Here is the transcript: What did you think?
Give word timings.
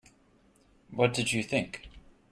What 0.89 1.13
did 1.13 1.31
you 1.31 1.43
think? 1.43 1.87